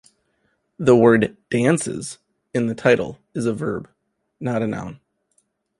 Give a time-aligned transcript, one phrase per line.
[0.79, 2.17] The word "Dances"
[2.55, 3.87] in the title is a verb,
[4.39, 4.99] not a noun.